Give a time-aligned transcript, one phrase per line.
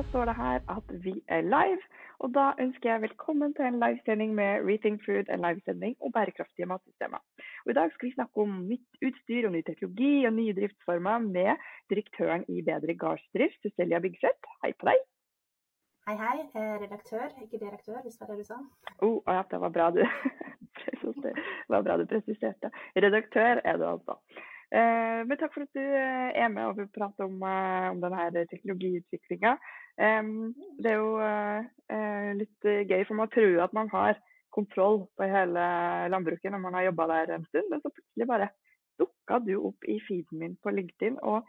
[0.00, 1.82] da står det her at vi er live.
[2.22, 6.68] Og da ønsker jeg velkommen til en livesending med Rethink Food, en livesending om bærekraftige
[6.72, 7.20] matsystemer.
[7.64, 11.18] Og I dag skal vi snakke om nytt utstyr og ny teknologi og nye driftsformer
[11.36, 11.52] med
[11.92, 14.52] direktøren i Bedre gardsdrift, Cecilia Byggseth.
[14.62, 15.02] Hei på deg.
[16.08, 16.36] Hei, hei.
[16.84, 18.60] Redaktør, ikke direktør, hvis det var det du sa.
[19.04, 20.00] Oh, ja, det var bra du
[21.26, 21.34] det
[21.68, 22.72] var bra du presiserte.
[22.96, 24.16] Redaktør er du altså.
[24.70, 28.02] Eh, men takk for at du eh, er med og vil prate om, eh, om
[28.02, 29.56] denne teknologiutviklinga.
[30.80, 31.08] Det er jo
[32.38, 34.20] litt gøy, for man tror at man har
[34.54, 35.64] kontroll på hele
[36.08, 38.48] landbruket når man har jobba der en stund, men så plutselig bare
[39.02, 41.44] dukka du opp i feeden min på LinkedIn og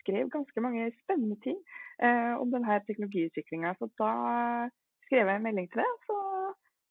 [0.00, 1.60] skrev ganske mange spennende ting
[2.40, 3.76] om denne teknologiutviklinga.
[3.78, 4.10] Så da
[5.06, 6.18] skrev jeg en melding til deg, så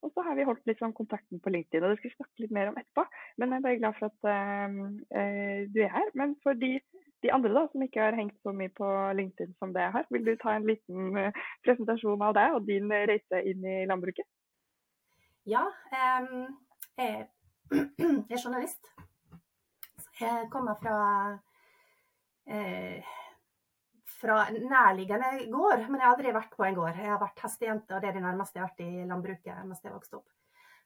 [0.05, 2.43] og så har vi holdt litt sånn kontakten på LinkedIn, og det skal vi snakke
[2.43, 3.05] litt mer om etterpå.
[3.41, 6.11] Men jeg er bare glad for at uh, du er her.
[6.19, 6.71] Men for de,
[7.25, 10.07] de, andre da, som ikke har hengt så mye på LinkedIn som det jeg har,
[10.13, 14.29] vil du ta en liten uh, presentasjon av deg og din reise inn i landbruket?
[15.49, 15.65] Ja,
[16.21, 16.47] um,
[17.01, 18.93] jeg er journalist.
[20.21, 20.99] Jeg kommer fra
[22.53, 23.17] uh,
[24.17, 26.97] fra nærliggende gård, men jeg har aldri vært på en gård.
[26.97, 29.83] Jeg har vært hestejente, og det er det nærmeste jeg har vært i landbruket mens
[29.83, 30.31] jeg vokste opp.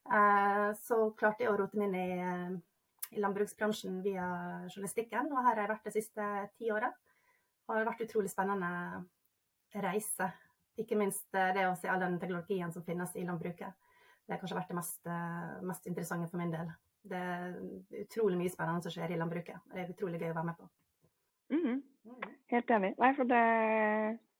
[0.10, 4.28] Eh, så klarte jeg å rote meg inn i, eh, i landbruksbransjen via
[4.68, 6.92] journalistikken, og her har jeg vært de siste ti åra.
[7.68, 8.72] Og det har vært utrolig spennende
[9.86, 10.32] reise.
[10.78, 13.90] Ikke minst eh, det å se all den teknologien som finnes i landbruket.
[14.26, 15.08] Det har kanskje vært det mest,
[15.68, 16.70] mest interessante for min del.
[17.04, 17.56] Det er
[18.04, 19.66] utrolig mye spennende som skjer i landbruket.
[19.74, 20.70] Det er utrolig gøy å være med på.
[21.52, 21.82] Mm -hmm.
[22.52, 22.94] Helt enig.
[23.00, 23.42] Nei, for det,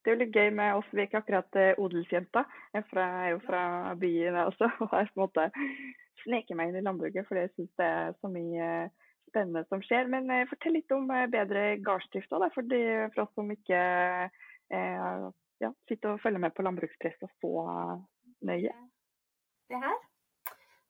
[0.02, 0.90] det, er jo litt gøy med oss.
[0.92, 2.46] Vi er ikke akkurat odelsjenta.
[2.76, 3.64] Jeg er jo fra
[4.02, 5.48] byen jeg også, og har på en måte
[6.24, 8.68] sneket meg inn i landbruket fordi jeg syns det er så mye
[9.32, 10.12] spennende som skjer.
[10.12, 12.78] Men uh, fortell litt om bedre gardsdrift òg, for,
[13.16, 13.82] for oss som ikke
[14.72, 17.66] ja, sitter og følger med på landbrukspresset så
[18.48, 18.72] nøye.
[19.72, 20.00] Det her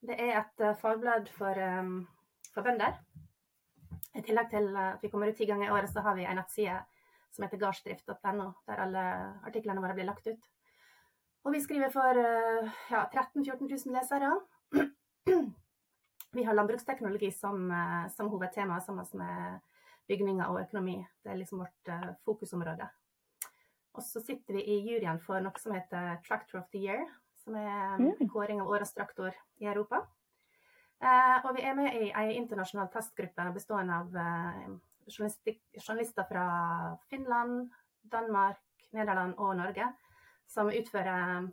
[0.01, 2.07] det er et fagblad for, um,
[2.53, 2.97] for bønder.
[4.15, 6.39] I tillegg til at vi kommer ut ti ganger i året, så har vi en
[6.39, 6.79] nettside
[7.31, 9.03] som heter gardsdrift.no, der alle
[9.47, 10.49] artiklene våre blir lagt ut.
[11.47, 14.33] Og vi skriver for eh, ja, 13 000-14 000 lesere.
[16.31, 19.59] Vi har landbruksteknologi som, eh, som hovedtema sammen med
[20.11, 20.99] bygninger og økonomi.
[21.23, 21.93] Det er liksom vårt
[22.25, 22.87] fokusområde.
[23.93, 27.03] Og så sitter vi i juryen for noe som heter Tractor of the Year,
[27.43, 28.11] som er mm.
[28.23, 30.05] en kåring av årets traktor i Europa.
[31.01, 34.67] Eh, og vi er med i ei internasjonal testgruppe bestående av eh,
[35.09, 36.43] journalister fra
[37.09, 37.71] Finland,
[38.05, 38.61] Danmark,
[38.93, 39.87] Nederland og Norge,
[40.45, 41.47] som utfører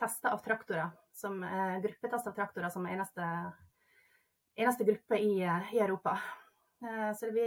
[0.00, 3.30] tester av traktorer, som eh, gruppetest av traktorer som eneste,
[4.60, 6.18] eneste gruppe i, i Europa.
[7.14, 7.44] Så vi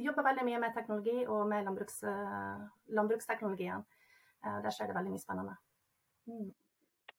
[0.00, 1.98] jobber veldig mye med teknologi og med landbruks,
[2.96, 3.84] landbruksteknologien.
[4.40, 5.58] Der skjer det veldig mye spennende.
[6.24, 6.48] Mm.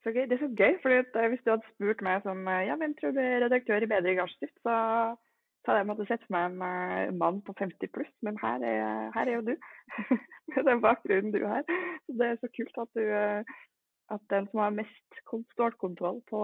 [0.07, 0.23] Så gøy.
[0.23, 2.93] Det er så gøy, for eh, hvis du hadde spurt meg som eh, ja, hvem
[2.95, 4.75] tror du er redaktør i Bedre gardsdrift, så,
[5.59, 8.63] så hadde jeg måttet sett for meg en eh, mann på 50 pluss, men her
[8.63, 9.65] er, her er jo du.
[10.53, 11.67] Med den bakgrunnen du har.
[12.05, 13.03] Så det er så kult at du
[14.15, 15.17] at den som har mest
[15.51, 16.39] stålkontroll på,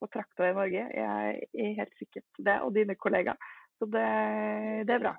[0.00, 3.38] på traktor i Norge, er, er helt sikkert det, og dine kollegaer.
[3.78, 4.08] Så det,
[4.88, 5.12] det er bra.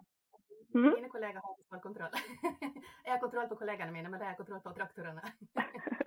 [0.75, 0.89] Mm.
[0.89, 2.19] Mine kollegaer har stålkontroll.
[3.05, 5.23] jeg har kontroll på kollegene mine, men det er kontroll på traktorene.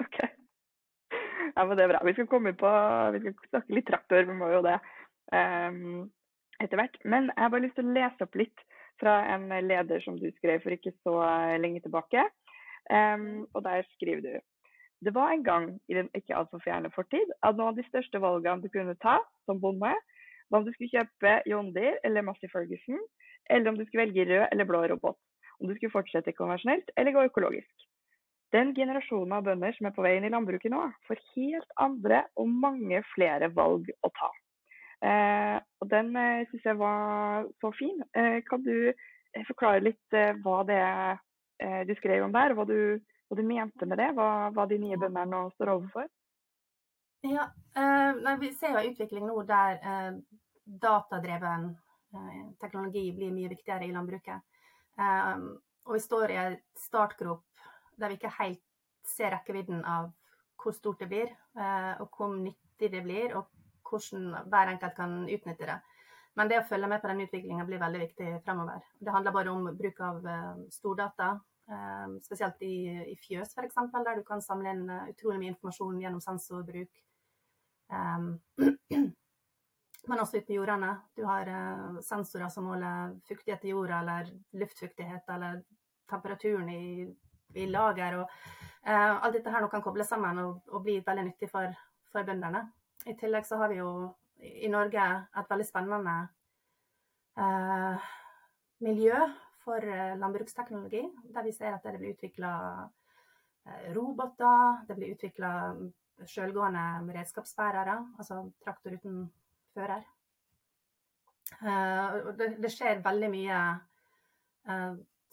[1.54, 2.02] Ja, men det er bra.
[2.06, 2.70] Vi skal komme på,
[3.14, 4.76] vi skal snakke litt traktor, vi må jo det
[5.32, 6.04] um,
[6.62, 6.98] etter hvert.
[7.04, 8.64] Men jeg har bare lyst til å lese opp litt
[8.98, 11.16] fra en leder som du skrev for ikke så
[11.62, 12.26] lenge tilbake.
[12.90, 14.32] Um, og der skriver du
[15.06, 18.18] det var en gang i den ikke altfor fjerne fortid at noen av de største
[18.22, 19.92] valgene du kunne ta som bonde,
[20.50, 22.98] var om du skulle kjøpe John Deere eller Massey Ferguson,
[23.50, 25.18] eller om du skulle velge rød eller blå robot.
[25.60, 27.86] Om du skulle fortsette konvensjonelt eller gå økologisk.
[28.54, 32.22] Den generasjonen av bønder som er på vei inn i landbruket nå, får helt andre
[32.40, 34.30] og mange flere valg å ta.
[35.04, 38.00] Eh, og Den eh, syns jeg var så fin.
[38.16, 41.20] Eh, kan du eh, forklare litt eh, hva det er
[41.60, 42.96] eh, du skrev om der, hva du,
[43.28, 44.08] hva du mente med det?
[44.16, 46.08] Hva, hva de nye bøndene nå står overfor?
[47.26, 49.80] Ja, nei, Vi ser jo en utvikling nå der
[50.64, 51.72] datadreven
[52.62, 54.38] teknologi blir mye viktigere i landbruket.
[55.02, 57.42] og vi står i en startgrop
[57.98, 58.62] der vi ikke helt
[59.08, 60.10] ser rekkevidden av
[60.58, 63.48] hvor stort det blir, eh, og hvor nyttig det blir, og
[63.88, 65.78] hvordan hver enkelt kan utnytte det.
[66.38, 68.82] Men det å følge med på den utviklinga blir veldig viktig fremover.
[69.00, 71.28] Det handler bare om bruk av eh, stordata,
[71.70, 72.74] eh, spesielt i,
[73.14, 76.92] i fjøs f.eks., der du kan samle inn utrolig mye informasjon gjennom sensorbruk.
[80.08, 80.90] Men også ute på jordene.
[81.16, 81.48] Du har
[82.04, 84.28] sensorer som måler fuktighet i jorda, eller
[84.60, 85.62] luftfuktighet, eller
[86.08, 86.82] temperaturen i
[87.54, 88.18] i lager.
[88.20, 88.28] og
[88.84, 91.72] eh, Alt dette her nå kan kobles sammen og, og bli veldig nyttig for,
[92.12, 92.66] for, bøndene.
[93.06, 93.90] I tillegg så har vi jo
[94.38, 95.04] i Norge
[95.38, 96.16] et veldig spennende
[97.38, 98.10] eh,
[98.84, 99.18] miljø
[99.64, 99.84] for
[100.16, 101.02] landbruksteknologi,
[101.34, 102.52] der vi ser at det blir utvikla
[103.92, 105.50] roboter, det blir utvikla
[106.24, 109.26] sjølgående redskapsbærere, altså traktor uten
[109.76, 110.06] fører.
[111.60, 113.60] Uh, det, det, skjer veldig mye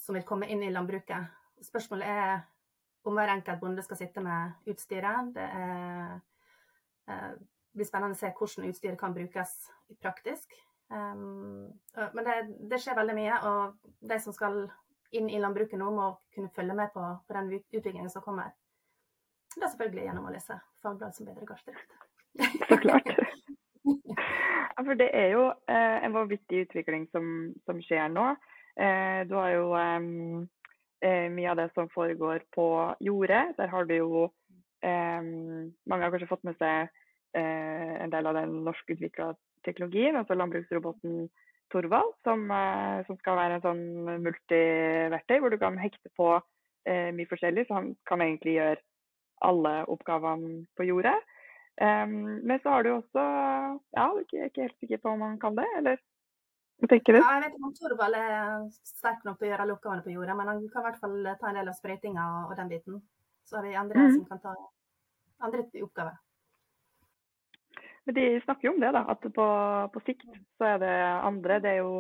[0.06, 1.32] som vil komme inn i landbruket.
[1.64, 2.40] Spørsmålet er
[3.06, 5.34] om hver enkelt bonde skal sitte med utstyret.
[5.36, 6.16] Det er,
[7.12, 7.34] uh,
[7.76, 9.54] blir spennende å se hvordan utstyret kan brukes
[10.02, 10.58] praktisk.
[10.90, 11.72] Um,
[12.14, 12.36] men det,
[12.72, 14.66] det, skjer veldig mye, og de som skal
[15.16, 18.52] inn i landbruket nå, må kunne følge med på, på den utviklingen som kommer.
[19.56, 21.96] Det er selvfølgelig gjennom å lese fagblad som bedre gardsdrift.
[22.68, 23.14] Så klart.
[24.76, 28.26] Ja, for det er jo eh, en vanvittig utvikling som, som skjer nå.
[28.76, 30.08] Eh, du har jo eh,
[31.04, 32.66] mye av det som foregår på
[33.04, 33.56] jordet.
[33.58, 34.26] Der har du jo
[34.86, 36.92] Mange har kanskje fått med seg
[37.36, 39.32] eh, en del av den norskutvikla
[39.66, 41.28] teknologien, altså landbruksroboten
[41.74, 43.86] Torvald, som, eh, som, skal være en sånn
[44.24, 47.66] multiverktøy hvor du kan hekte på eh, mye forskjellig.
[47.68, 48.84] Så han kan egentlig gjøre
[49.46, 51.18] alle oppgavene på jordet.
[51.76, 55.40] Um, men så har du også Ja, jeg er ikke helt sikker på om han
[55.42, 55.98] kan det, eller
[56.82, 57.20] hva tenker du?
[57.22, 60.12] Ja, jeg vet ikke om Torvald er sterk nok til å gjøre alle oppgavene på
[60.12, 62.98] jordet, men han kan i hvert fall ta en del av sprøytinga og, den biten.
[63.48, 64.16] Så har vi andre mm.
[64.18, 64.56] som kan ta
[65.46, 66.18] andre oppgaver.
[68.06, 69.46] Men de snakker jo om det, da, at på,
[69.94, 70.28] på sikt
[70.60, 70.98] så er det
[71.30, 71.62] andre.
[71.64, 71.94] Det er jo,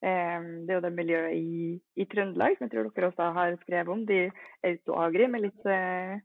[0.00, 3.60] eh, det, er jo det miljøet i, i, Trøndelag som jeg tror dere også har
[3.62, 4.02] skrevet om.
[4.08, 4.24] De
[4.66, 6.16] autoagri med litt eh,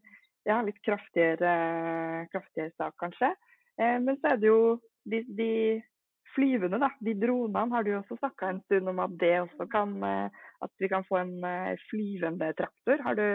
[0.47, 1.53] ja, litt kraftigere,
[2.31, 3.33] kraftigere sak, kanskje.
[3.77, 4.61] Eh, men så er det jo
[5.05, 5.51] de, de
[6.35, 9.95] flyvende, da, de dronene, har du også snakka en stund om at det også kan
[10.07, 13.01] eh, At vi kan få en eh, flyvende traktor.
[13.17, 13.25] Du,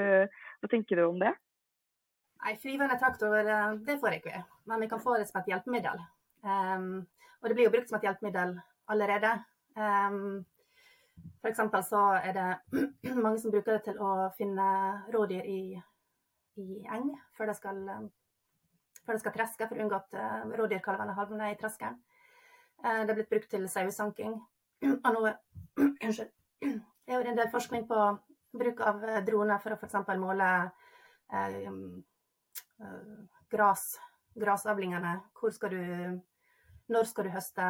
[0.60, 1.32] hva tenker du om det?
[2.44, 4.42] Nei, flyvende traktor det får jeg ikke.
[4.70, 5.98] Men vi kan få det som et hjelpemiddel.
[6.46, 7.00] Um,
[7.40, 8.54] og det blir jo brukt som et hjelpemiddel
[8.92, 9.32] allerede.
[9.74, 10.44] Um,
[11.42, 11.64] F.eks.
[11.88, 14.68] så er det mange som bruker det til å finne
[15.10, 15.60] rådyr i
[16.56, 18.04] i eng før det skal, eh,
[19.06, 20.14] før skal treske, for å unngå at
[20.60, 21.98] rådyrkalvene havner i treskeren.
[22.84, 24.36] Uh, det er blitt brukt til sauesanking.
[24.86, 25.22] Og nå
[26.04, 26.30] unnskyld,
[26.60, 27.98] Jeg jo en del forskning på
[28.56, 29.94] bruk av droner for å f.eks.
[30.18, 30.48] måle
[31.32, 31.68] eh,
[33.52, 33.84] gras,
[34.34, 35.12] grasavlingene.
[35.38, 35.82] Hvor skal du,
[36.90, 37.68] når skal du høste?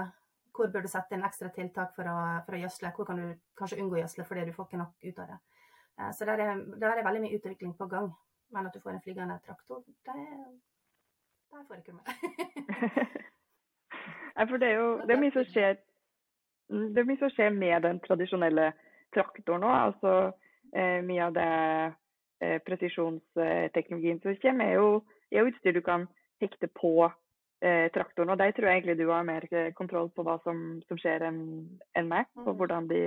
[0.56, 2.16] Hvor bør du sette inn ekstra tiltak for å,
[2.46, 2.94] for å gjødsle?
[2.96, 3.26] Hvor kan du
[3.58, 5.38] kanskje unngå gjødsle fordi du får ikke nok ut av det?
[6.16, 8.08] Så der er, der er veldig mye utvikling på gang.
[8.54, 10.14] Men at du får en flygende traktor, det,
[11.52, 13.26] det får jeg ikke med.
[14.36, 15.76] Nei, for det er jo det er mye som skjer
[16.68, 18.72] det er mye som skjer med den tradisjonelle
[19.14, 19.76] traktoren òg.
[19.90, 20.14] Altså,
[20.74, 21.50] eh, mye av det
[22.42, 24.88] eh, presisjonsteknologien som kommer, er jo,
[25.30, 26.08] er utstyr du kan
[26.42, 28.34] hekte på eh, traktoren.
[28.34, 29.46] Og der tror jeg egentlig du har mer
[29.78, 31.40] kontroll på hva som, som skjer enn
[31.94, 32.26] en meg.
[32.42, 32.58] Og mm.
[32.58, 33.02] hvordan de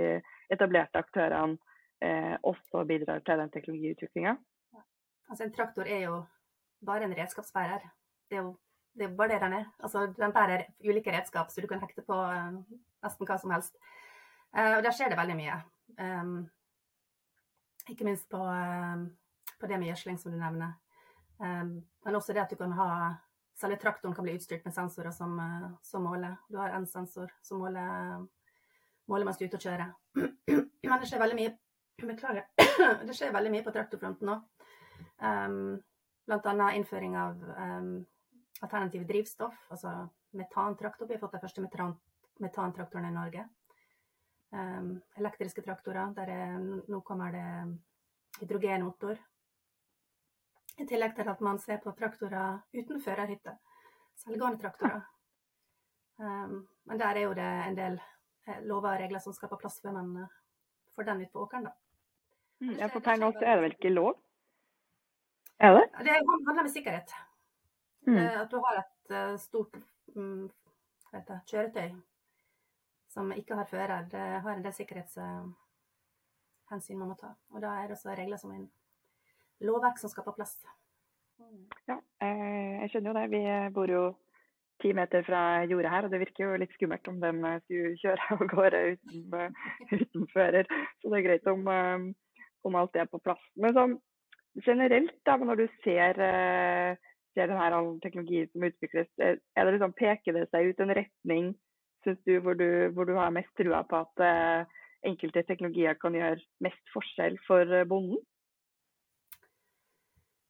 [0.56, 1.60] etablerte aktørene
[2.02, 4.38] eh, også bidrar til den teknologiutviklinga.
[5.30, 6.24] Altså en traktor er jo
[6.86, 7.84] bare en redskapsbærer.
[8.30, 8.56] Det er jo
[9.00, 9.66] det er bare det den er.
[9.80, 12.60] Altså, den bærer ulike redskap, så du kan hekte på uh,
[13.04, 13.80] nesten hva som helst.
[14.52, 15.56] Uh, og der skjer det veldig mye.
[16.00, 16.36] Um,
[17.90, 19.08] ikke minst på, uh,
[19.60, 20.76] på, det med gjødsling, som du nevner.
[21.40, 22.92] Um, men også det at du kan ha
[23.60, 25.34] Selve traktoren kan bli utstyrt med sensorer som,
[25.84, 26.38] som måler.
[26.48, 28.22] Du har en sensor som måler,
[29.12, 29.90] måler mens du er ute og kjører.
[30.88, 31.52] Men det skjer veldig mye
[32.08, 32.46] Beklager.
[33.08, 34.38] Det skjer veldig mye på traktorfronten nå.
[35.20, 35.80] Um,
[36.30, 36.70] Bl.a.
[36.78, 38.06] innføring av um,
[38.60, 41.08] alternative drivstoff, altså metantraktor.
[41.08, 41.96] Vi har fått de første metan
[42.40, 43.46] metantraktorene i Norge.
[44.50, 46.14] Um, elektriske traktorer.
[46.16, 47.46] Der er, nå kommer det
[48.40, 49.20] hydrogenmotor.
[50.80, 53.58] I tillegg til at man ser på traktorer uten førerhytte.
[54.24, 55.04] Selvgående traktorer.
[56.18, 58.00] Um, men der er jo det en del
[58.48, 60.40] eh, lover og regler som skal på plass før man uh,
[60.96, 61.76] får den ut på åkeren, da.
[62.60, 64.18] Mm, ja, for per nå er det vel ikke lov?
[65.60, 65.86] Er det?
[66.04, 67.14] Det handler med sikkerhet.
[68.08, 68.18] Mm.
[68.18, 69.76] Eh, at du har et eh, stort
[70.16, 70.50] um,
[71.12, 71.90] det, kjøretøy
[73.10, 77.30] som ikke har fører, det har en del sikkerhetshensyn man må ta.
[77.50, 78.68] Og da er det også regler som en
[79.66, 80.54] lovverk som skal på plass.
[81.90, 83.34] Ja, eh, jeg skjønner jo det.
[83.34, 83.42] Vi
[83.74, 84.04] bor jo
[84.80, 88.22] ti meter fra jordet her, og det virker jo litt skummelt om den skulle kjøre
[88.36, 89.20] av gårde uten,
[89.96, 90.66] uten fører.
[91.02, 91.62] Så det er greit om,
[92.70, 93.44] om alt det er på plass.
[93.58, 93.94] Men sånn,
[94.62, 96.14] generelt, da, når du ser,
[97.36, 101.52] ser denne teknologien som utvikles, er det liksom, peker det seg ut en retning
[102.04, 106.16] synes du, hvor, du, hvor du har mest trua på at uh, enkelte teknologier kan
[106.16, 108.22] gjøre mest forskjell for uh, bonden?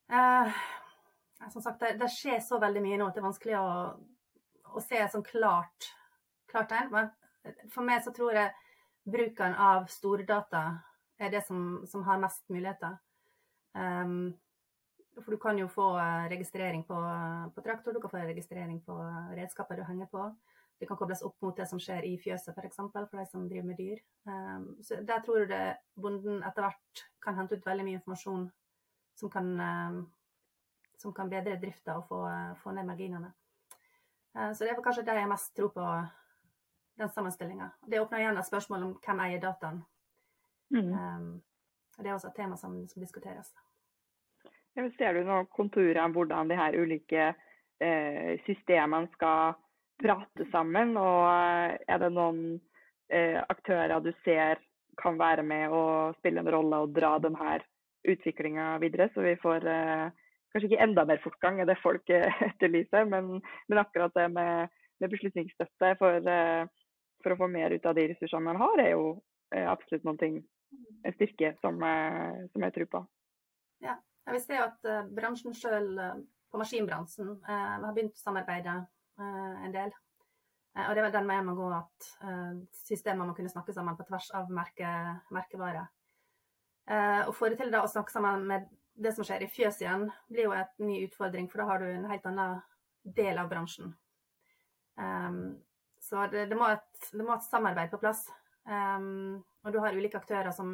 [0.09, 0.53] Uh,
[1.49, 3.69] som sagt, det, det, skjer så veldig mye nå at det er vanskelig å,
[4.75, 5.91] å se et sånn klart,
[6.49, 6.93] klart tegn.
[6.93, 8.53] Men for meg så tror jeg
[9.09, 10.63] bruken av stordata
[11.19, 12.97] er det som, som har mest muligheter.
[13.77, 14.33] Um,
[15.23, 15.91] for du kan jo få
[16.31, 16.97] registrering på,
[17.55, 18.95] på, traktor, du kan få registrering på
[19.37, 20.29] redskaper du henger på.
[20.79, 22.55] Det kan kobles opp mot det som skjer i fjøset, f.eks.
[22.55, 23.99] For, eksempel, for de som driver med dyr.
[24.23, 28.45] Um, så Der tror jeg bonden etter hvert kan hente ut veldig mye informasjon
[29.19, 29.99] som kan um,
[31.01, 32.23] som kan bedre drifta og få,
[32.63, 33.31] få, ned marginene.
[34.35, 35.85] Eh, så det er kanskje det jeg mest tror på,
[36.99, 37.69] den sammenstillinga.
[37.87, 39.77] Det åpner igjen et spørsmål om hvem eier dataen.
[40.75, 41.39] Mm.
[41.95, 43.53] Det er også et tema som, som diskuteres.
[44.77, 47.31] Ser du noen konturer om hvordan de her ulike
[47.81, 49.57] eh, systemene skal
[49.99, 50.95] prate sammen?
[50.99, 52.41] Og eh, er det noen
[53.11, 54.61] eh, aktører du ser
[54.99, 57.59] kan være med og spille en rolle og dra denne
[58.09, 63.37] utviklinga videre, så vi får kanskje ikke enda mer fortgang enn det folk etterlyser, men,
[63.39, 66.27] men akkurat det med, med beslutningsstøtte for,
[67.23, 69.05] for, å få mer ut av de ressursene man har, er jo
[69.71, 73.03] absolutt noe, en styrke som, som jeg tror på.
[73.87, 73.95] Ja,
[74.29, 76.19] jeg vil se at uh, bransjen sjøl, uh,
[76.53, 78.83] på maskinbransjen, uh, har begynt å samarbeide
[79.19, 79.89] en del.
[80.79, 82.05] og det var den veien man går at
[82.71, 84.87] systemer må kunne snakke sammen på tvers av merke,
[85.35, 85.89] merkevarer.
[87.27, 90.07] Å få det til da å snakke sammen med det som skjer i fjøs igjen,
[90.31, 92.63] blir jo en ny utfordring, for da har du en helt annen
[93.03, 93.91] del av bransjen.
[95.99, 98.23] Så det, det, må et, det, må et, samarbeid på plass.
[98.71, 100.71] Og du har ulike aktører som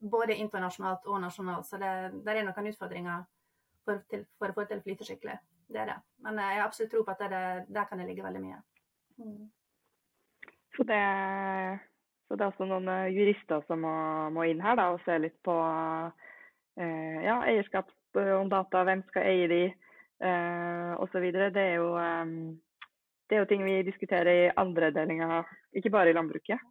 [0.00, 1.90] både internasjonalt og nasjonalt, så det,
[2.32, 3.26] er noen utfordringer
[3.84, 5.38] for, til, for, å få til å flyte skikkelig.
[5.68, 5.98] Det er det.
[6.24, 8.62] Men jeg har absolutt tro på at det, der kan det ligge veldig mye.
[9.18, 9.50] Mm.
[10.76, 11.02] Så, det,
[12.28, 13.94] så det, er også noen eh, jurister som må,
[14.32, 15.56] må inn her da, og se litt på
[16.78, 19.62] Eh, ja, eierskap om data, hvem skal eie de,
[20.22, 21.24] eh, osv.
[21.34, 22.26] Det, er jo, eh,
[23.26, 26.62] det er jo ting vi diskuterer i andre delinger, ikke bare i landbruket.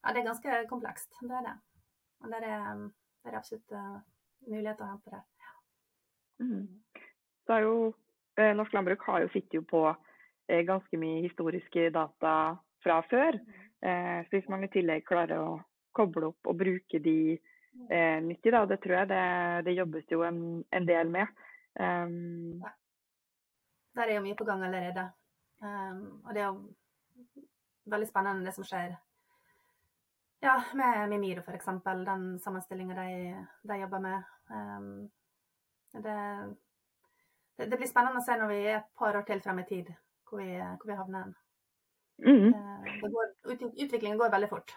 [0.00, 1.08] Ja, det er ganske komplekst.
[1.22, 1.56] Det er det.
[2.20, 2.82] Og det er,
[3.24, 5.24] det er absolutt muligheter mulighet å hente der.
[5.40, 5.54] Ja.
[6.44, 6.66] Mm.
[7.46, 7.74] Så er jo,
[8.40, 12.34] eh, Norsk landbruk har jo sittet jo på eh, ganske mye historiske data
[12.84, 13.36] fra før.
[13.36, 13.60] Mm.
[13.80, 15.58] Eh, så hvis man i tillegg klarer å
[15.96, 18.52] koble opp og bruke de eh, nyttig.
[18.52, 18.64] Da.
[18.66, 19.24] Det tror jeg det,
[19.68, 21.32] det jobbes jo en, en del med.
[21.80, 22.74] Um, ja.
[23.98, 25.08] Der er jo mye på gang allerede.
[25.60, 28.94] Um, og det er jo veldig spennende det som skjer
[30.42, 31.70] ja, med Mimiro f.eks.
[31.84, 34.28] Den sammenstillinga de, de, jobber med.
[34.50, 35.10] Um,
[35.92, 36.18] det,
[37.58, 39.68] det, det, blir spennende å se når vi er et par år til frem i
[39.68, 39.90] tid,
[40.28, 41.34] hvor vi, hvor vi havner.
[42.20, 42.52] Mm.
[42.52, 44.76] Uh, går, utviklingen går veldig fort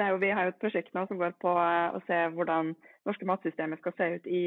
[0.00, 2.72] jo, vi har jo et prosjekt nå som går på eh, å se hvordan
[3.08, 4.42] norske matsystemet skal se ut i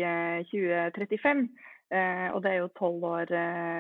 [0.51, 1.45] 2035.
[1.91, 3.33] Eh, eh, og det er jo tolv år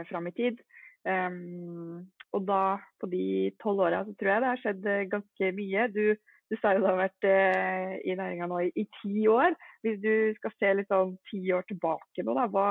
[0.09, 0.61] fram i tid.
[1.05, 3.25] Ehm, og da, på de
[3.63, 5.85] tolv åra, så tror jeg det har skjedd ganske mye.
[5.95, 6.03] Du,
[6.51, 9.55] du sa jo du har vært i næringa nå i, ti år.
[9.85, 12.67] Hvis du skal se litt sånn ti år tilbake nå, da, hva,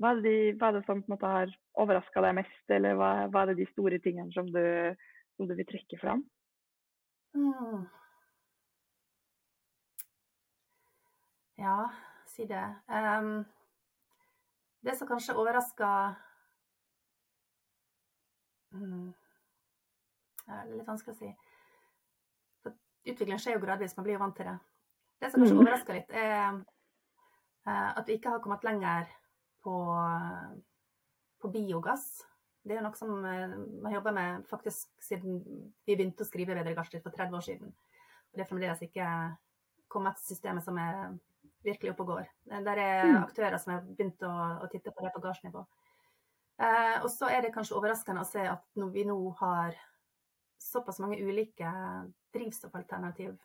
[0.00, 3.44] hva, er, det, hva er det som måte har overraska deg mest, eller hva, hva,
[3.44, 4.64] er det de store tingene som du,
[5.36, 6.24] som du vil trekke fram?
[7.36, 7.84] Mm.
[11.60, 11.90] Ja,
[12.28, 12.64] si det.
[12.88, 13.44] Um,
[14.84, 15.88] det som kanskje overraska
[18.72, 21.32] Det er litt vanskelig å si.
[22.64, 24.56] For utviklingen skjer jo gradvis, man blir jo vant til det.
[25.22, 25.62] Det som kanskje mm.
[25.64, 26.60] overrasker litt, er
[27.66, 29.10] uh, at vi ikke har kommet lenger
[29.64, 29.76] på,
[31.42, 32.10] på biogass
[32.66, 35.38] det er jo noe som man vi har jobba med faktisk siden
[35.86, 37.70] vi begynte å skrive Bedre Garstid for 30 år siden.
[37.70, 39.10] Og det er fremdeles ikke
[39.92, 41.14] kommet systemet som er
[41.66, 42.24] virkelig oppe og går.
[42.66, 43.20] Der er mm.
[43.20, 44.32] aktører som har begynt å,
[44.66, 45.62] å titte på det på gardsnivå.
[46.56, 49.76] Eh, og så er det kanskje overraskende å se at når vi nå har
[50.66, 51.72] såpass mange ulike
[52.32, 53.36] drivstoffalternativ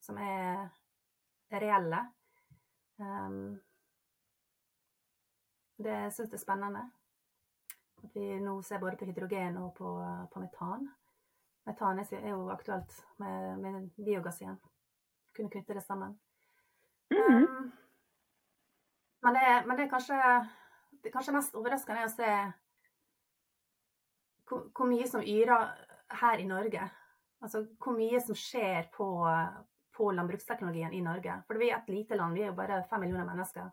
[0.00, 0.68] som er
[1.50, 1.98] reelle
[2.98, 3.58] um,
[5.76, 6.84] Det syns jeg er spennende.
[8.04, 9.90] At vi nå ser både på hydrogen og på,
[10.32, 10.86] på metan.
[11.66, 14.56] Metan er jo aktuelt med, med biogass igjen.
[15.36, 16.18] Kunne knytte det sammen.
[17.10, 17.44] Mm -hmm.
[17.44, 17.72] um,
[19.22, 20.48] men, det, men det, er kanskje
[21.06, 22.30] det kanskje mest overraskende er å se
[24.46, 25.70] hvor, hvor, mye som yrer
[26.20, 26.82] her i Norge.
[27.42, 29.08] Altså hvor mye som skjer på,
[29.94, 31.40] på landbruksteknologien i Norge.
[31.46, 33.70] For vi er et lite land, vi er jo bare fem millioner mennesker.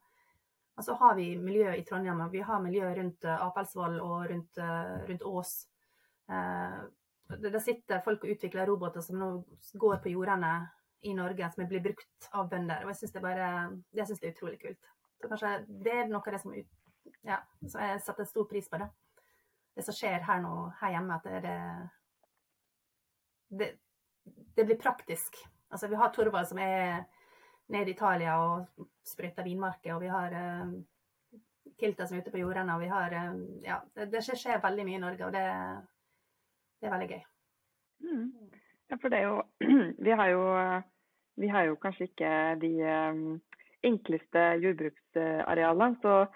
[0.78, 4.30] Og så har vi miljø i Trondheim, og vi har miljø rundt uh, Apelsvoll og
[4.30, 5.52] rundt, uh, rundt Ås.
[6.30, 6.80] Eh,
[7.38, 9.28] det, sitter folk og utvikler roboter som nå
[9.80, 10.54] går på jordene
[11.04, 12.86] i Norge som blir brukt av bønder.
[12.86, 13.24] Og jeg syns det,
[13.94, 14.90] det er utrolig kult.
[15.20, 16.56] Så kanskje det er noe av det som,
[17.24, 18.78] ja, så jeg setter stor pris på.
[18.78, 18.90] Det
[19.76, 21.54] Det som skjer her nå her hjemme, at det,
[23.50, 23.70] det,
[24.56, 25.40] det blir praktisk.
[25.70, 27.06] Altså, vi har Torvald som er
[27.74, 30.76] nede i Italia og sprøyter vinmarker, og vi har uh,
[31.80, 34.86] Kilta som er ute på jordene, og vi har uh, Ja, det, det, skjer veldig
[34.86, 35.48] mye i Norge, og det,
[36.80, 37.24] det er veldig gøy.
[38.04, 38.30] Mm.
[38.92, 39.42] Ja, for det er jo
[40.06, 40.46] Vi har jo,
[41.42, 42.32] vi har jo kanskje ikke
[42.62, 42.74] de
[43.10, 43.42] um,
[43.84, 45.98] enkleste jordbruksarealene.
[46.02, 46.28] Så eh,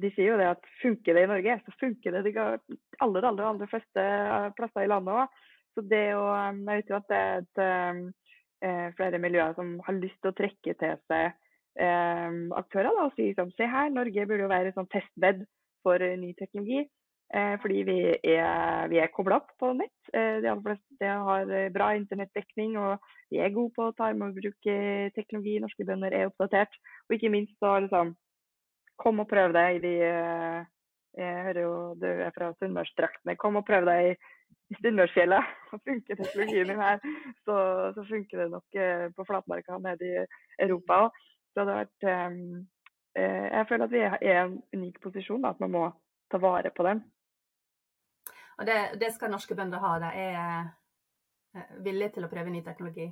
[0.00, 3.44] de sier jo det at funker det i Norge, så funker det de aller, aller,
[3.44, 4.06] aller fleste
[4.58, 5.42] plasser i landet òg.
[5.74, 7.62] Så det å Jeg vet jo at det er et,
[8.64, 11.32] eh, flere miljøer som har lyst til å trekke til seg
[11.78, 15.44] eh, aktører da, og si som se her, Norge burde jo være et sånn testbed
[15.84, 16.84] for ny teknologi.
[17.34, 19.94] Eh, fordi vi er, vi er kobla opp på nett.
[20.12, 24.18] Eh, de aller fleste har bra internettdekning, og vi er gode på å ta i
[24.18, 24.70] bruk
[25.16, 25.58] teknologi.
[25.58, 26.78] Norske bønder er oppdatert.
[27.08, 28.14] Og ikke minst så liksom
[29.00, 30.70] Kom og prøv deg i de eh,
[31.18, 33.36] Jeg hører jo du er fra Sunnmørsdraktene.
[33.38, 35.50] Kom og prøv deg i Sunnmørsfjellet.
[35.70, 37.02] Så funker teknologien din her,
[37.44, 37.56] så,
[37.94, 38.78] så, funker det nok
[39.16, 40.22] på flatmarka nede i
[40.66, 41.18] Europa òg.
[41.52, 42.06] Så det har vært
[43.14, 45.84] Jeg føler at vi er i en unik posisjon, at man må
[46.30, 47.02] ta vare på den.
[48.58, 49.92] Og det, det skal norske bønder ha.
[50.02, 50.40] De er
[51.58, 53.10] eh, villige til å prøve ny teknologi.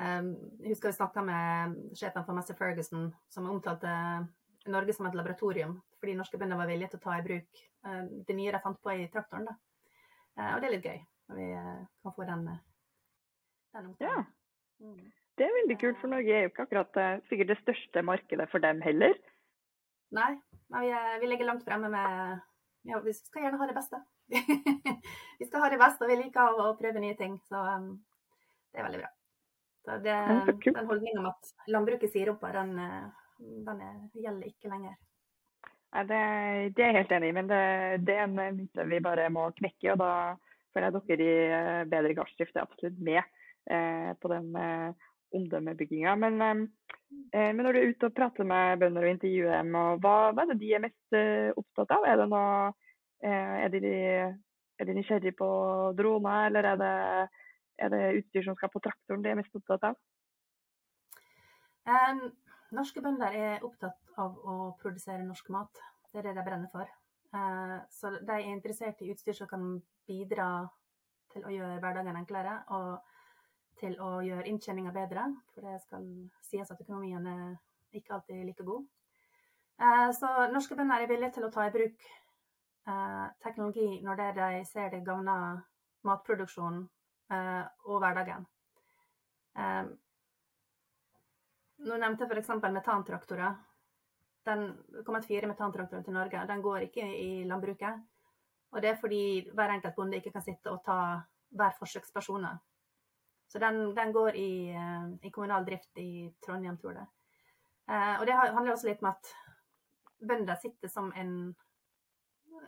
[0.00, 3.90] Jeg husker vi snakka med sjefen for Master Ferguson, som omtalte
[4.68, 8.02] Norge som et laboratorium, fordi norske bønder var villige til å ta i bruk uh,
[8.28, 9.48] det nye de fant på i traktoren.
[9.48, 9.56] Da.
[10.36, 11.00] Uh, og det er litt gøy
[11.30, 12.44] når vi uh, kan få den,
[13.76, 14.28] den omtalen.
[14.28, 14.84] Ja.
[14.84, 15.08] Mm.
[15.38, 16.98] Det er veldig kult, for Norge er jo ikke akkurat
[17.30, 19.14] sikkert det største markedet for dem heller.
[20.12, 20.34] Nei,
[20.74, 20.90] vi,
[21.22, 22.40] vi ligger langt fremme med
[22.88, 24.00] Ja, vi skal gjerne ha det beste.
[25.40, 27.38] vi skal ha det beste, og vi liker å, prøve nye ting.
[27.48, 27.92] Så um,
[28.72, 29.10] det er veldig bra.
[29.84, 30.16] Så det,
[30.66, 34.96] den holdninga om at landbruket sier opp, den, eh, den er, gjelder ikke lenger.
[35.90, 36.20] Nei, det,
[36.76, 37.62] det, er jeg helt enig i, men det,
[38.06, 39.94] det er en myte vi bare må knekke.
[39.94, 40.12] og Da
[40.74, 46.14] føler jeg dere i eh, Bedre gardsdrift er absolutt med eh, på den eh, omdømmebygginga.
[46.22, 50.04] Men, eh, men, når du er ute og prater med bønder og intervjuer dem, og
[50.04, 52.06] hva, hva, er det de er mest eh, opptatt av?
[52.06, 52.70] Er det noe
[53.20, 53.80] Eh, er de,
[54.80, 55.48] er de nysgjerrige på
[55.96, 56.94] droner, eller er det,
[57.84, 59.98] er det, utstyr som skal på traktoren de er mest opptatt av?
[61.84, 62.22] Um,
[62.76, 65.80] norske bønder er opptatt av å produsere norsk mat.
[66.10, 66.90] Det er det de brenner for.
[67.34, 69.66] Uh, så de er interessert i utstyr som kan
[70.08, 70.50] bidra
[71.30, 72.96] til å gjøre hverdagen enklere og
[73.80, 75.28] til å gjøre inntjeninga bedre.
[75.54, 76.08] For det skal
[76.46, 77.44] sies at økonomien er
[77.96, 78.88] ikke alltid like god.
[79.80, 82.10] Uh, så norske bønder er villige til å ta i bruk
[82.90, 85.62] eh, teknologi når det de ser det gagner
[86.06, 86.84] matproduksjonen
[87.32, 88.46] eh, og hverdagen.
[91.80, 92.54] Eh, nå nevnte jeg f.eks.
[92.72, 93.58] metantraktorer.
[94.44, 94.64] Den
[95.04, 96.46] kommet fire metantraktorer til Norge.
[96.48, 98.00] Den går ikke i landbruket.
[98.70, 102.58] Og det er fordi hver enkelt bonde ikke kan sitte og ta hver forsøkspersoner.
[103.50, 107.08] Så den, den går i, eh, i, kommunal drift i Trondheim, tror jeg.
[107.90, 109.32] Eh, og det handler også litt om at
[110.20, 111.54] bønder sitter som en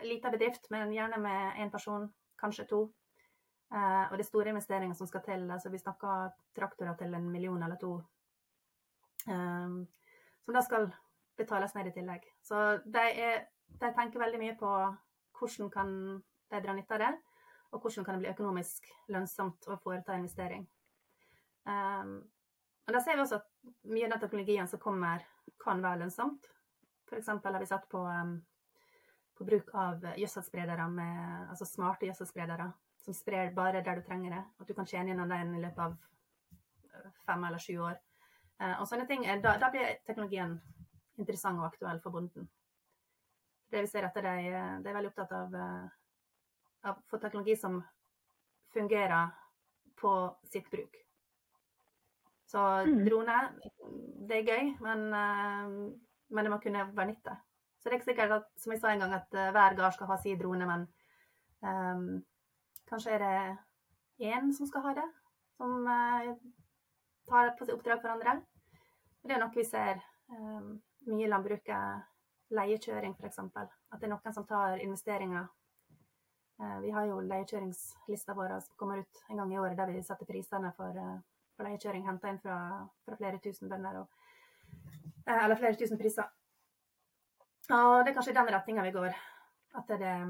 [0.02, 2.08] liten bedrift, men gjerne med én person,
[2.40, 2.82] kanskje to.
[3.72, 5.50] Uh, og det er store investeringer som skal til.
[5.50, 7.94] altså Vi snakker traktorer til en million eller to.
[9.26, 9.86] Um,
[10.44, 10.88] som da skal
[11.38, 12.26] betales ned i tillegg.
[12.42, 14.70] Så de, er, de, tenker veldig mye på
[15.38, 15.92] hvordan kan
[16.52, 17.12] de dra nytte av det,
[17.72, 20.66] og hvordan kan det bli økonomisk lønnsomt å foreta investering.
[21.64, 22.18] Um,
[22.86, 23.50] og Da ser vi også at
[23.86, 25.22] mye av den teknologien som kommer,
[25.62, 26.48] kan være lønnsomt.
[27.06, 27.28] F.eks.
[27.28, 28.40] har vi satt på um,
[29.38, 30.84] på bruk av gjødselspredere
[31.50, 32.68] altså smarte gjødselspredere
[33.02, 34.42] som sprer bare der du trenger det.
[34.60, 35.96] At du kan tjene gjennom den i løpet av
[36.94, 37.96] eh, fem eller sju år.
[38.62, 40.54] Eh, og sånne ting, da, da, blir teknologien
[41.18, 42.46] interessant og aktuell for bonden.
[43.72, 44.34] Det vi ser at de,
[44.84, 45.86] de er veldig opptatt av, eh,
[46.90, 47.80] av få teknologi som
[48.74, 49.32] fungerer
[49.98, 50.12] på
[50.52, 50.98] sitt bruk.
[52.52, 53.00] Så mm.
[53.06, 53.38] drone,
[54.28, 57.36] det er gøy, men, men det må kunne være nytte.
[57.80, 60.10] Så det er ikke sikkert at, som jeg sa en gang, at hver gard skal
[60.10, 60.84] ha sin drone, men
[61.64, 62.04] um,
[62.90, 65.06] kanskje er det én som skal ha det,
[65.56, 66.34] som uh,
[67.30, 68.36] tar på seg oppdrag for andre.
[69.22, 70.00] Og det er noe vi ser
[70.34, 70.74] um,
[71.10, 72.08] mye i landbruket.
[72.52, 73.38] Leiekjøring, f.eks.
[73.40, 75.46] At det er noen som tar investeringer.
[76.60, 80.02] Uh, vi har jo leiekjøringslista vår som kommer ut en gang i året, der vi
[80.04, 80.98] setter prisene for,
[81.56, 82.58] for leiekjøring henta inn fra,
[83.06, 84.02] fra, flere tusen bønder.
[85.26, 86.28] eller flere tusen priser.
[87.70, 89.16] Og det er kanskje i den retninga vi går.
[89.78, 90.26] At det er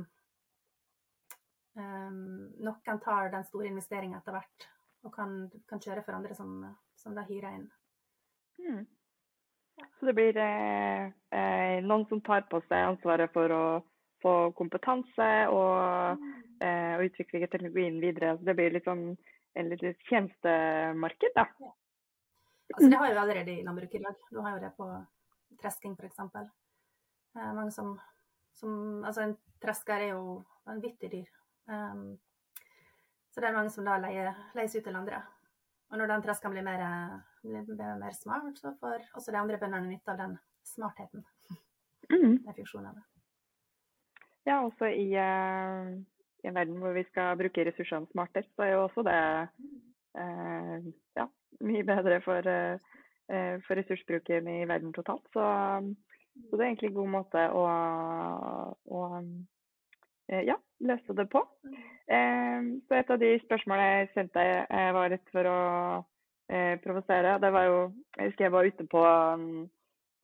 [1.75, 2.23] um,
[2.63, 4.69] Noen tar den store investeringa etter hvert
[5.03, 6.61] og kan, kan, kjøre for andre som,
[6.95, 7.71] som da hyrer inn.
[8.59, 8.85] Mm.
[9.99, 11.05] Så det blir eh,
[11.39, 13.65] eh, noen som tar på seg ansvaret for å
[14.23, 16.25] få kompetanse og,
[16.63, 18.37] eh, og utvikle teknologien videre.
[18.39, 19.13] Så det blir litt sånn
[19.55, 21.47] en litt tjenestemarked, da.
[21.61, 21.73] Ja.
[22.73, 24.21] Altså, det har jo allerede i landbruket i dag.
[24.31, 24.87] Du har jo det på
[25.61, 26.19] tresking f.eks.
[26.19, 27.99] Eh, mange som,
[28.57, 31.29] som, Altså, en tresker er jo vanvittig dyr.
[31.67, 32.17] Um,
[33.31, 35.21] så det er mange som da leier, leies ut til andre.
[35.93, 36.83] Og når den treskeren blir mer,
[37.43, 41.25] blir mer smart, så får også de andre bøndene nytte av den smartheten.
[42.11, 42.39] Mm.
[42.45, 43.03] Den funksjonen.
[44.47, 45.93] Ja, også i, uh,
[46.43, 49.19] i, en verden hvor vi skal bruke ressursene smartere, så er jo også det
[50.19, 51.27] uh, ja,
[51.63, 55.25] mye bedre for, uh, for, ressursbruken i verden totalt.
[55.33, 55.47] Så,
[56.49, 57.65] så, det er egentlig en god måte å,
[58.99, 59.03] å
[60.33, 61.43] ja, løse det på.
[62.13, 64.43] Så et av de spørsmålene jeg sendte
[64.97, 65.59] var litt for å
[66.85, 67.39] provosere.
[67.41, 67.79] Det var jo
[68.17, 69.03] Jeg husker jeg var ute på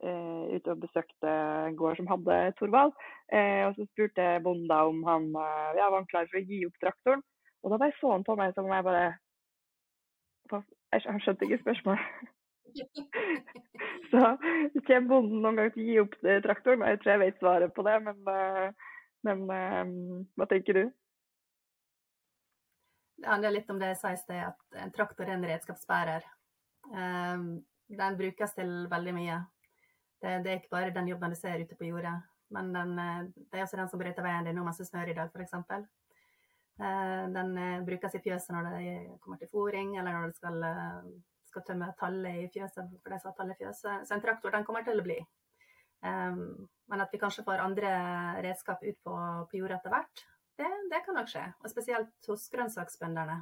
[0.05, 1.35] eh, ute og besøkte
[1.69, 2.95] en gård som hadde Thorvald.
[3.33, 6.65] Eh, og så spurte bonden om han eh, ja, var han klar for å gi
[6.69, 7.25] opp traktoren.
[7.63, 9.07] Og da bare så han på meg som om jeg bare
[11.09, 12.05] Han skjønte ikke spørsmålet.
[14.11, 14.21] så
[14.87, 16.15] kommer bonden noen gang til å gi opp
[16.45, 16.87] traktoren?
[16.87, 18.89] Jeg tror jeg vet svaret på det, men, eh,
[19.29, 19.93] men eh,
[20.39, 20.85] hva tenker du?
[23.19, 26.27] Det handler litt om det jeg sa i sted, at en traktor er en redskapsbærer.
[26.89, 27.49] Um,
[27.89, 29.39] den brukes til veldig mye.
[30.21, 32.17] Det, det, er ikke bare den jobben du ser ute på jordet,
[32.55, 35.13] men den, eh, det er også den som brøyter veien din nå mens det snør
[35.13, 35.55] i dag, f.eks.
[36.79, 40.67] Eh, den eh, brukes i fjøset når det kommer til fôring, eller når du skal,
[41.53, 44.09] skal tømme tallet i fjøset for de som har i fjøset.
[44.09, 45.21] Så en traktor den kommer til å bli.
[45.99, 47.89] Men at vi kanskje får andre
[48.45, 49.15] redskap ut på,
[49.51, 50.21] på jordet etter hvert,
[50.59, 51.45] det, det, kan nok skje.
[51.63, 53.39] Og spesielt hos grønnsaksbøndene,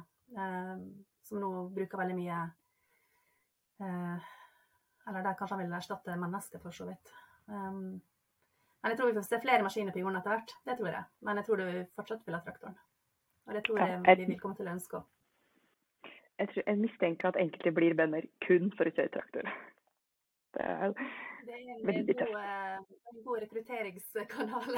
[1.27, 2.39] som nå bruker veldig mye
[5.07, 7.11] eller der kanskje han vil erstatte mennesker, for så vidt.
[7.45, 8.01] Um,
[8.81, 10.51] men jeg tror vi får se flere maskiner på jorden etter hvert.
[10.65, 11.03] Det tror jeg.
[11.21, 12.75] Men jeg tror du fortsatt vil ha traktoren.
[13.47, 15.07] Og det tror jeg vi vil komme til å ønske òg.
[16.37, 19.47] Jeg, tror, jeg mistenker at enkelte blir bønder kun for å kjøre traktor.
[20.57, 20.93] Det er,
[21.47, 22.35] det er en, veldig tøft.
[22.35, 24.77] God, eh, en god rekrutteringskanal.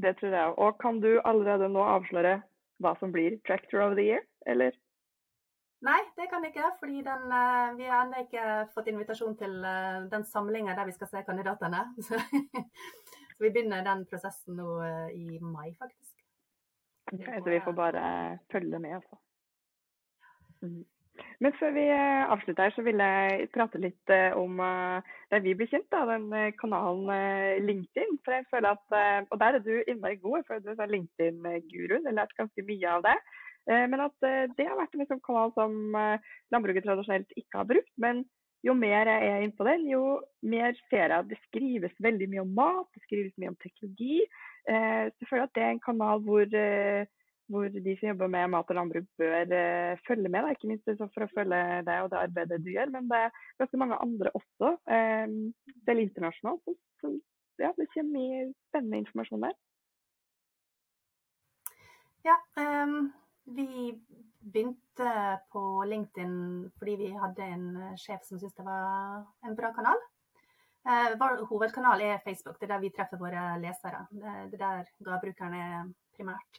[0.00, 0.58] det tror jeg òg.
[0.58, 2.38] Og kan du allerede nå avsløre
[2.82, 4.74] hva som blir Tractor of the Year, eller?
[5.82, 6.70] Nei, det kan jeg ikke.
[6.78, 10.94] fordi den, uh, vi har ennå ikke fått invitasjon til uh, den samlinga der vi
[10.94, 11.82] skal se kandidatene.
[12.06, 16.14] Så, så, vi begynner den prosessen nå uh, i mai, faktisk.
[17.12, 18.02] Okay, så vi får bare
[18.52, 19.18] følge med, altså.
[21.42, 25.88] Men før vi avslutter, her, så vil jeg prate litt om der vi blir kjent,
[25.90, 26.28] da, den
[26.60, 27.10] kanalen
[27.66, 28.18] LinkedIn.
[28.22, 31.96] For jeg føler at, Og der er du innmari god, for du er LinkedIn-guru.
[31.98, 33.16] Jeg har lært ganske mye av det.
[33.70, 37.60] Eh, men at eh, det har vært en liksom kanal som eh, landbruket tradisjonelt ikke
[37.60, 37.92] har brukt.
[38.02, 38.24] Men
[38.66, 40.02] jo mer jeg er inne på den, jo
[40.46, 44.20] mer ser jeg at det skrives veldig mye om mat, det skrives mye om teknologi.
[44.62, 46.44] Så jeg føler at det er en kanal hvor,
[47.52, 49.52] hvor de som jobber med mat og landbruk bør
[50.06, 50.40] følge med.
[50.46, 50.54] Da.
[50.56, 53.82] Ikke minst for å følge deg og det arbeidet du gjør, men det er ganske
[53.82, 56.76] mange andre også, selv internasjonalt.
[57.02, 57.12] Så,
[57.60, 59.58] ja, det kommer mye spennende informasjon der.
[62.26, 63.12] Ja, um
[63.44, 64.00] vi
[64.38, 69.72] begynte på LinkedIn fordi vi hadde en eh, sjef som syntes det var en bra
[69.74, 70.02] kanal.
[70.82, 71.14] Uh,
[71.46, 74.00] hovedkanal er Facebook, det er der vi treffer våre lesere.
[74.10, 75.84] Det er der gårdbrukerne er
[76.16, 76.58] primært.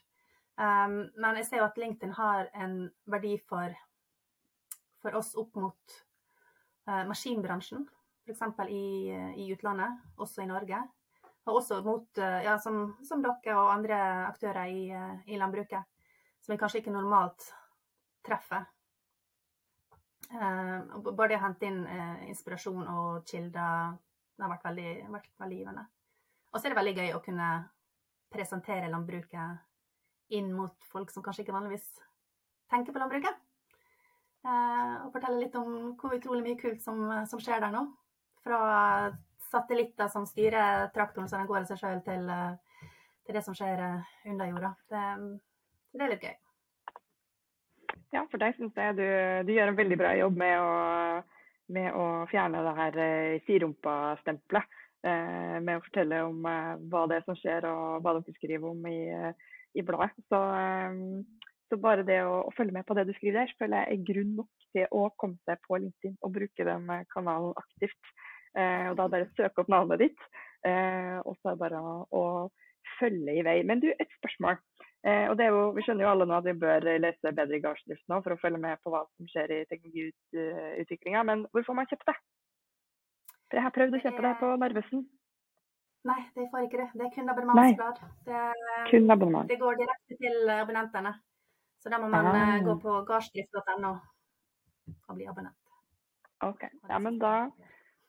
[0.53, 2.75] Um, men jeg ser jo at LinkedIn har en
[3.09, 3.73] verdi for,
[5.01, 5.95] for oss opp mot
[6.89, 7.87] uh, maskinbransjen,
[8.27, 8.43] f.eks.
[8.69, 8.83] I,
[9.41, 10.83] i utlandet, også i Norge.
[11.47, 15.89] Og også mot, uh, ja, som, som, dere og andre aktører i, uh, i landbruket
[16.43, 17.45] som vi kanskje ikke normalt
[18.27, 18.65] treffer.
[20.33, 21.77] Eh, bare det å hente inn
[22.27, 23.93] inspirasjon og kilder
[24.33, 25.83] det har vært veldig, vært veldig givende.
[26.51, 27.49] Og så er det veldig gøy å kunne
[28.33, 29.61] presentere landbruket
[30.37, 31.87] inn mot folk som kanskje ikke vanligvis
[32.73, 33.41] tenker på landbruket.
[34.43, 37.85] Eh, og fortelle litt om hvor utrolig mye kult som, som skjer der nå.
[38.43, 38.59] Fra
[39.53, 42.89] satellitter som styrer traktoren så den går av seg sjøl, til, eh,
[43.23, 44.73] til, det som skjer eh, under jorda.
[44.91, 45.03] Det,
[45.93, 46.35] det er litt gøy.
[48.13, 49.05] Ja, for deg syns jeg du,
[49.47, 50.73] du, gjør en veldig bra jobb med å,
[51.73, 52.99] med å fjerne det her
[53.47, 54.79] sirumpa-stempelet.
[55.03, 59.01] Med å fortelle om hva det er som skjer og hva dere skriver om i,
[59.73, 60.13] i bladet.
[60.29, 60.39] Så,
[61.69, 64.07] så, bare det å, å, følge med på det du skriver der, føler jeg er
[64.11, 68.13] grunn nok til å komme seg på LinkedIn og bruke den kanalen aktivt.
[68.53, 70.25] og da bare søke opp navnet ditt,
[71.25, 71.79] og så er det bare
[72.13, 72.23] å,
[72.99, 73.57] følge i vei.
[73.67, 74.59] Men du, et spørsmål.
[75.07, 77.57] Eh, og det er jo, Vi skjønner jo alle nå at vi bør lese bedre
[77.57, 81.25] i gardsdrift nå for å følge med på hva som skjer i teknologiutviklinga.
[81.29, 82.17] Men hvor får man kjøpt det?
[83.49, 85.05] For Jeg har prøvd å kjøpe det på Narvesen.
[86.03, 86.87] Nei, de får ikke det.
[86.99, 87.99] Det er kun abonnementsblad.
[88.27, 88.39] Det,
[88.91, 89.47] Kun abonnement.
[89.49, 91.13] det går direkte til abonnentene.
[91.79, 92.55] Så da må man Ah.
[92.57, 93.91] eh, gå på gardsdrift.no
[95.07, 95.55] og bli abonnent.
[96.43, 96.63] OK.
[96.89, 97.49] Ja, men da,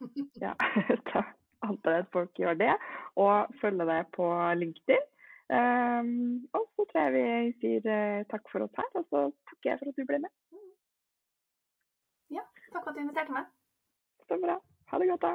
[0.44, 0.54] ja,
[1.12, 1.22] da
[1.62, 2.74] antar jeg at folk gjør det,
[3.16, 4.26] og følger deg på
[4.58, 5.06] LinkedIn.
[5.54, 9.70] Um, og så tror jeg vi sier eh, takk for oss her, og så takker
[9.70, 10.32] jeg for at du ble med.
[12.32, 13.46] Ja, takk for at du inviterte meg.
[14.28, 14.58] Så bra.
[14.90, 15.34] Ha det godt, da.